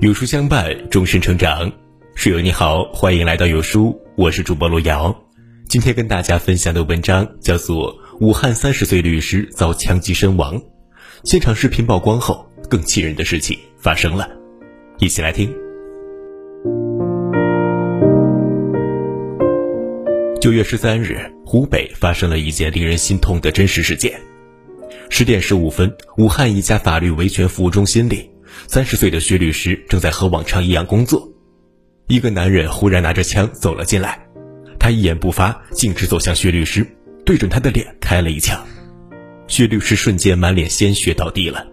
[0.00, 1.70] 有书相伴，终身成长。
[2.14, 5.14] 室友你好，欢迎来到有书，我是主播罗瑶。
[5.68, 10.56] 今天跟大家分享的文章叫做《武汉三十岁律师遭枪击身亡》。
[11.24, 14.26] 现场视频曝光后，更气人的事情发生了，
[15.00, 15.54] 一起来听。
[20.40, 24.18] 九月十三日，湖北发生了一件令人心痛的真实事件。
[25.10, 28.29] 十点十五分，武汉一家法律维权服务中心里。
[28.66, 31.28] 三十岁的薛律师正在和往常一样工作，
[32.06, 34.20] 一个男人忽然拿着枪走了进来，
[34.78, 36.86] 他一言不发，径直走向薛律师，
[37.24, 38.58] 对准他的脸开了一枪。
[39.48, 41.66] 薛律师瞬间满脸鲜血倒地了，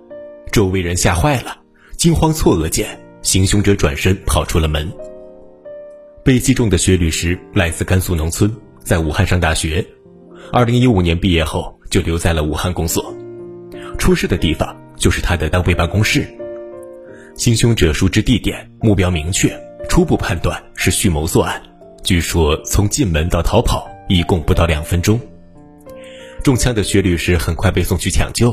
[0.52, 1.56] 周围人吓坏了，
[1.96, 4.92] 惊慌错愕间，行凶者转身跑出了门。
[6.24, 8.52] 被击中的薛律师来自甘肃农村，
[8.84, 9.86] 在武汉上大学，
[10.52, 13.16] 二零一五年毕业后就留在了武汉工作，
[13.98, 16.28] 出事的地方就是他的单位办公室。
[17.38, 19.56] 行凶者熟知地点，目标明确，
[19.88, 21.62] 初步判断是蓄谋作案。
[22.04, 25.22] 据说从进门到逃跑一共不到两分钟。
[26.44, 28.52] 中枪的薛律师很快被送去抢救，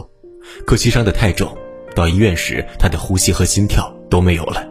[0.67, 1.57] 可惜伤得太重，
[1.95, 4.69] 到医院时他的呼吸和心跳都没有了。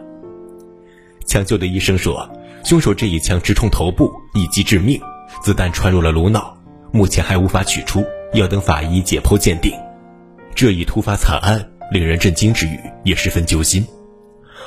[1.26, 2.30] 抢救的医生说，
[2.62, 5.00] 凶手这一枪直冲头部，一击致命，
[5.42, 6.56] 子弹穿入了颅脑，
[6.92, 9.72] 目前还无法取出，要等法医解剖鉴定。
[10.54, 13.84] 这一突发惨案令人震惊之余，也十分揪心。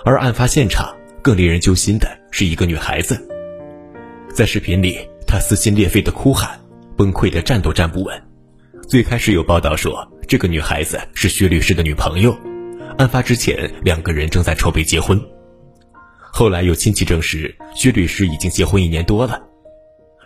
[0.06, 3.20] 而案发现场更令人揪心的是一个女孩子，
[4.34, 6.60] 在视频里，她撕心裂肺的哭喊，
[6.96, 8.22] 崩溃的站都站不稳。
[8.88, 12.38] 最开始有报道说，这个女孩子是薛律师的女朋友，
[12.98, 15.20] 案发之前两个人正在筹备结婚。
[16.20, 19.42] 后来有亲戚证实，薛律师已经结婚一年多了。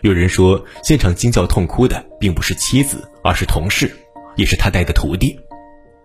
[0.02, 3.90] 有人说，现场惊叫痛哭的并不是妻子，而是同事，
[4.36, 5.40] 也是他带的徒弟。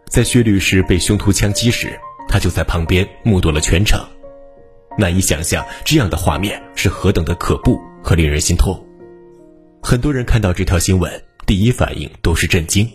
[0.09, 1.99] 在薛律师被凶徒枪击时。
[2.29, 4.01] 他就在旁边目睹了全程，
[4.99, 8.83] 难以想象这样的画面是何等的可怖和令人心痛。
[9.83, 12.91] 很多人看到这条新闻，第一反应都是震惊。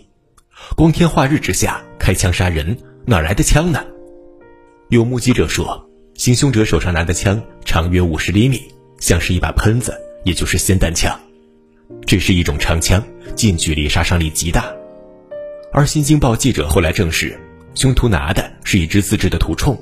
[0.76, 3.82] 光天化日之下开枪杀人，哪来的枪呢？
[4.90, 8.60] 有目击者说，行凶者手上拿的枪长约五十厘米，
[9.00, 11.18] 像是一把喷子，也就是霰弹枪。
[12.06, 13.02] 这是一种长枪，
[13.34, 14.70] 近距离杀伤力极大。
[15.72, 17.40] 而新京报记者后来证实。
[17.74, 19.78] 凶徒拿的是一支自制的土铳，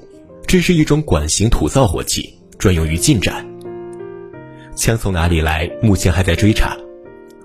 [0.47, 3.45] 这是一种管型土造火器，专用于近战。
[4.77, 5.69] 枪从哪里来？
[5.83, 6.77] 目前还在追查。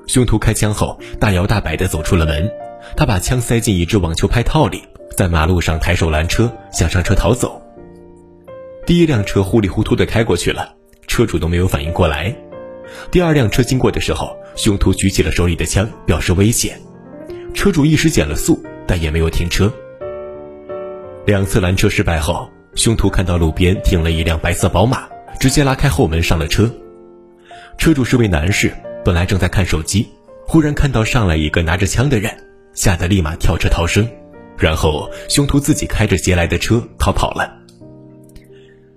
[0.06, 2.50] 凶徒开枪后，大摇大摆地走出了门，
[2.96, 4.84] 他把枪塞进一只网球拍套里，
[5.18, 7.60] 在马路上抬手拦车，想上车逃走。
[8.86, 10.76] 第一辆车糊里糊涂地开过去了，
[11.08, 12.34] 车主都没有反应过来。
[13.10, 16.80] 第二辆车经过的时候，凶徒举起了手里的枪，表示危险。
[17.56, 19.74] 车主一时减了速，但也没有停车。
[21.26, 25.08] 两次拦车失败后，凶徒看到路边停了一辆白色宝马，
[25.40, 26.72] 直接拉开后门上了车。
[27.80, 28.72] 车主是位男士，
[29.04, 30.08] 本来正在看手机，
[30.46, 32.32] 忽然看到上来一个拿着枪的人，
[32.76, 34.08] 吓得立马跳车逃生。
[34.56, 37.52] 然后凶徒自己开着劫来的车逃跑了。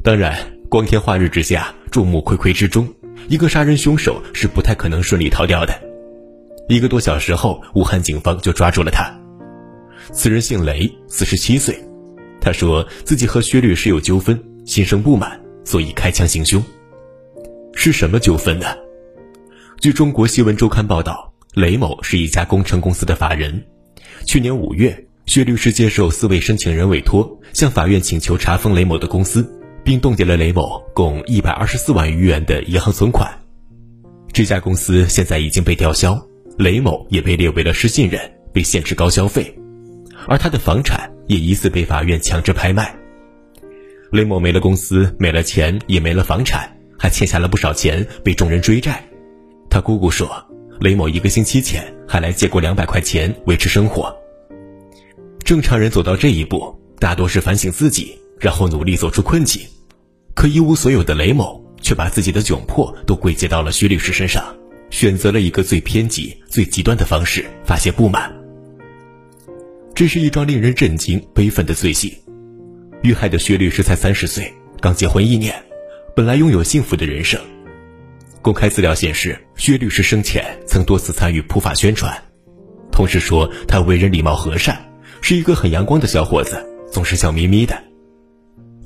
[0.04, 0.38] 当然，
[0.68, 2.86] 光天化日之下，众目睽睽之中，
[3.28, 5.74] 一个杀人凶手是不太可能顺利逃掉的。
[6.68, 9.10] 一个多小时后，武汉警方就抓住了他。
[10.12, 11.82] 此人姓雷，四十七岁。
[12.40, 16.62] 他说自己和薛律师有纠纷，心生不满，所以开枪行凶。
[17.74, 18.66] 是什么纠纷呢？
[19.80, 23.64] 据中国新闻周刊报道，雷某是一家工程公司的法人。
[24.24, 29.48] 去年五月，薛律师接受四位申请人委托，向法院请求查封雷某的公司，
[29.84, 33.30] 并冻结了雷某共一百二十四万余元的银行存款。
[34.32, 36.20] 这家公司现在已经被吊销，
[36.58, 39.57] 雷某也被列为了失信人，被限制高消费，
[40.26, 41.10] 而他的房产。
[41.28, 42.96] 也疑似被法院强制拍卖，
[44.10, 49.04] 雷某没了公司，没了钱，也没了房产，还欠下了不少钱，被众人追债。
[49.68, 50.42] 他姑姑说，
[50.80, 54.10] 雷某一个星期前还来借过两百块钱维持生活。
[55.44, 59.60] 正常人走到这一步，大多是反省自己，然后努力走出困境。
[60.34, 64.42] 可一无所有的雷某，却把自己的窘迫都归结到了徐律师身上，
[64.88, 68.37] 选择了一个最偏激、最极端的方式发泄不满。
[69.98, 72.08] 这是一桩令人震惊、悲愤的罪行。
[73.02, 75.52] 遇害的薛律师才三十岁，刚结婚一年，
[76.14, 77.40] 本来拥有幸福的人生。
[78.40, 82.16] 公开资料显示，薛律师生前曾多次参与普法宣传，
[82.92, 84.80] 同事说他为人礼貌和善，
[85.20, 87.76] 是一个很阳光的小伙子，总是笑眯眯的。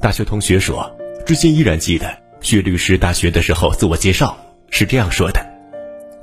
[0.00, 0.91] 大学同学说，
[1.26, 2.11] 至今依然记得
[2.41, 4.35] 薛律师大学的时候自我介绍
[4.70, 5.44] 是这样说的：“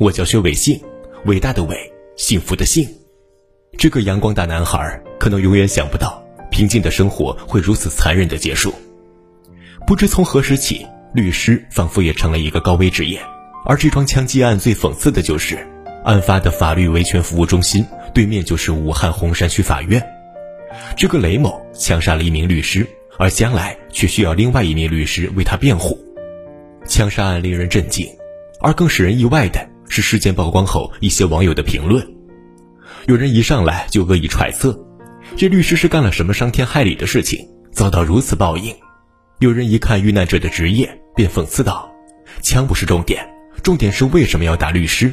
[0.01, 0.81] 我叫薛伟信，
[1.25, 1.77] 伟大的伟，
[2.17, 2.89] 幸福的幸。”
[3.79, 6.21] 这个阳光大男孩可能永远想不到，
[6.51, 8.75] 平静的生活会如此残忍的结束。
[9.87, 13.21] 不知从何时起，律师仿佛也成了一个高危职业。
[13.65, 15.65] 而这桩枪击案最讽刺的就是，
[16.03, 20.05] 案发的法律维权服务中心对面就是武汉洪山区法院。
[20.97, 22.85] 这个雷某枪杀了一名律师，
[23.17, 25.97] 而将来却需要另外一名律师为他辩护。
[26.85, 28.05] 枪杀案令人震惊，
[28.59, 32.05] 而更使人意外的是事件曝光后一些网友的评论。
[33.07, 34.77] 有人一上来就恶意揣测，
[35.35, 38.75] 这律师是干了什么伤天害理的事情，遭到如此报应。
[39.39, 41.89] 有人一看遇难者的职业，便讽刺道
[42.41, 43.27] ：“枪不是重点，
[43.63, 45.11] 重点是为什么要打律师？”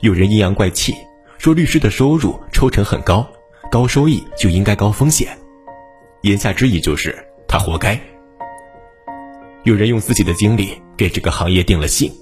[0.00, 0.94] 有人阴阳怪气，
[1.38, 3.26] 说律师的收入抽成很高，
[3.70, 5.36] 高收益就应该高风险，
[6.22, 7.16] 言下之意就是
[7.48, 8.00] 他活该。
[9.64, 12.12] 有人用自己的经历给这个行业定了性，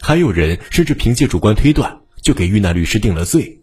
[0.00, 1.96] 还有人甚至凭借主观推断
[2.26, 3.60] 就给遇难律师定了罪。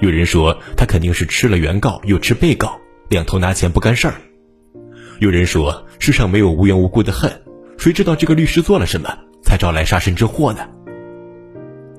[0.00, 2.80] 有人说他肯定是吃了原告又吃被告，
[3.10, 4.14] 两头拿钱不干事儿。
[5.18, 7.30] 有人说世上没有无缘无故的恨，
[7.76, 10.66] 谁知道这个律师做了什么才招来杀身之祸呢？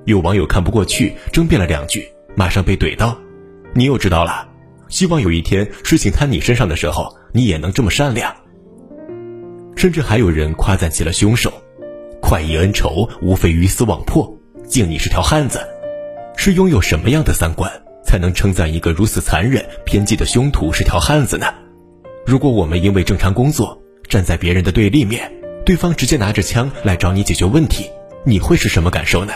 [0.06, 3.16] 有网友看不过去，争辩了两句，马上被怼到
[3.76, 4.50] ：“你又知道了？
[4.90, 8.36] 希望有一天事情摊你身上的时候，你也能这么善良。”
[9.78, 11.54] 甚至还有人夸赞起了凶手
[12.20, 14.37] ：“快意恩仇，无非鱼死网破，
[14.68, 15.60] 敬你是条汉子。”
[16.38, 17.72] 是拥有什么样的三观？
[18.06, 21.48] 才能称赞一个如此残忍偏激的凶徒是条汉子呢？
[22.26, 23.78] 如果我们因为正常工作
[24.08, 25.30] 站在别人的对立面，
[25.66, 27.90] 对方直接拿着枪来找你解决问题，
[28.24, 29.34] 你会是什么感受呢？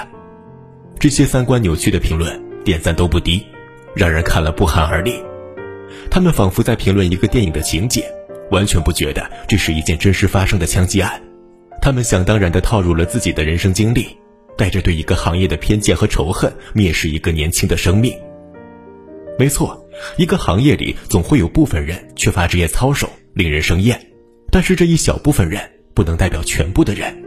[0.98, 3.46] 这些三观扭曲的评论点赞都不低，
[3.94, 5.22] 让人看了不寒而栗。
[6.10, 8.06] 他们仿佛在评论一个电影的情节，
[8.52, 11.22] 完全不觉得这是一件真实发生的枪击案。
[11.82, 14.16] 他们想当然地套入了自己的人生经历，
[14.58, 18.14] 带着对一个行业的偏见和仇恨，蔑视一个年轻的生命。
[19.40, 19.88] 没错，
[20.18, 24.00] 一个行业里总会有部分人缺乏职业操守，令人生厌。
[24.52, 25.62] 但是这一小部分人
[25.94, 27.24] 不能代表全部的人。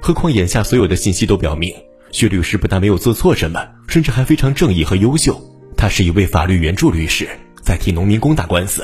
[0.00, 1.72] 何况眼下所有的信息都表明，
[2.10, 5.38] 薛律师不但没有做错什么，甚至还非常正义和优秀。
[5.76, 7.28] 他是一位法律援助律师，
[7.62, 8.82] 在替农民工打官司。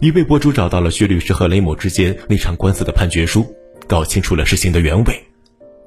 [0.00, 3.46] 一位博主找到了薛律师和雷某之间那场官司的判决书，
[3.86, 5.22] 搞清楚了事情的原委。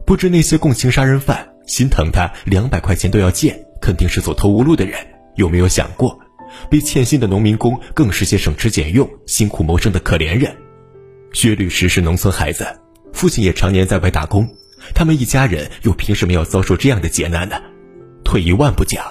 [0.06, 3.66] 不知那些共情杀人犯心疼他两百块钱都要借。
[3.82, 4.96] 肯定是走投无路的人，
[5.36, 6.20] 有没有想过，
[6.72, 10.56] 被欠薪的农民工更是些省吃俭用、辛苦谋生的可怜人？
[11.34, 12.66] 薛律师是农村孩子，
[13.14, 14.50] 父亲也常年在外打工，
[14.96, 17.58] 他们一家人又凭什么要遭受这样的劫难呢？
[18.24, 19.06] 退一万步讲，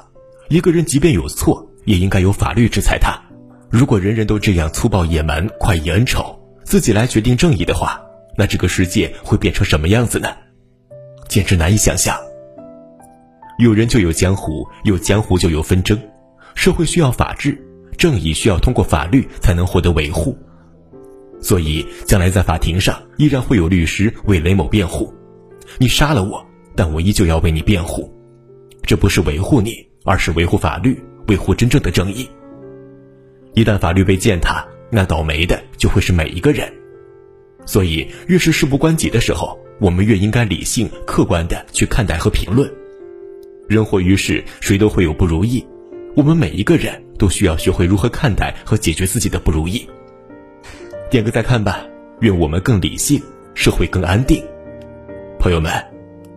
[0.49, 3.17] 一个人即便有错，也应该有法律制裁他。
[3.71, 8.01] 如果人人都这样粗暴野蛮、快意恩仇，自己来决定正义的话，
[8.37, 10.31] 那这个世界会变成什么样子呢？
[11.35, 12.17] 简直难以想象。
[13.59, 16.01] 有人就有江湖，有江湖就有纷争。
[16.55, 17.61] 社会需要法治，
[17.99, 20.39] 正义需要通过法律才能获得维护。
[21.41, 25.13] 所以，将来在法庭上依然会有律师为雷某辩护。
[25.77, 26.47] 你杀了我，
[26.77, 28.09] 但我依旧要为你辩护。
[28.85, 32.31] 这不是维护你，而是维护法律，维护真正的正义。
[33.55, 36.73] 一旦法律被践踏，那倒霉的就会是每一个人。
[37.67, 42.71] 所以，越是事不关己的时候，我们越应该理性、客观的去看待和评论。
[43.69, 45.65] 人活于世，谁都会有不如意，
[46.15, 49.87] 我们每一个人都需要学会如何看待和解决自己的不如意。
[51.11, 51.85] 点个再看吧，
[52.21, 53.21] 愿我们更理性，
[53.55, 54.43] 社会更安定。
[55.39, 55.73] 朋友们，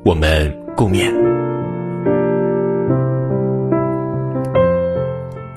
[0.04, 1.12] 我们共勉。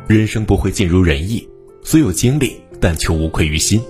[0.09, 1.49] 人生不会尽如人意，
[1.83, 3.81] 虽有经历但求无愧于心。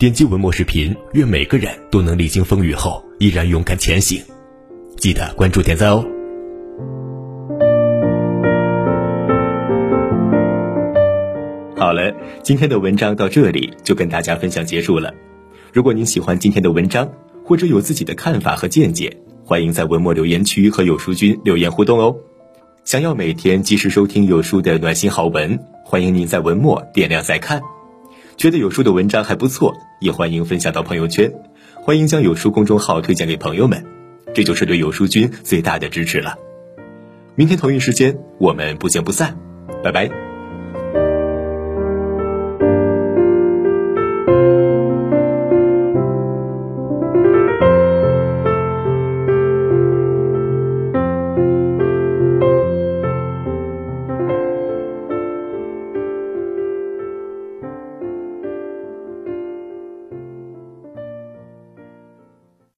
[0.00, 4.18] 点击文末视频，愿每个人都能历经风雨后依然勇敢前行。
[4.96, 6.02] 记得关注点赞哦。
[11.76, 12.10] 好了，
[12.42, 15.12] 今天的文章到这里就跟大家分享结束了。
[15.70, 17.06] 如果您喜欢今天的文章，
[17.44, 19.14] 或者有自己的看法和见解，
[19.44, 22.16] 欢迎在文末留言区和有书君留言互动哦。
[22.84, 27.60] 想要每天及时收听有书的暖心好文，欢迎您在文末点亮再看。
[28.38, 31.32] 觉得有书的文章还不错，也欢迎分享到朋友圈。
[31.82, 33.84] 欢迎将有书公众号推荐给朋友们，
[34.34, 36.36] 这就是对有书君最大的支持了。
[37.36, 39.36] 明天同一时间，我们不见不散，
[39.82, 40.29] 拜拜。